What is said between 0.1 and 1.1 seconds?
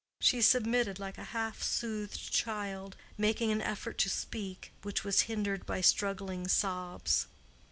She submitted